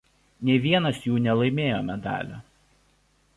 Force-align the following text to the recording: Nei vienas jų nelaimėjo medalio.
Nei 0.47 0.61
vienas 0.63 1.01
jų 1.07 1.19
nelaimėjo 1.25 1.83
medalio. 1.91 2.41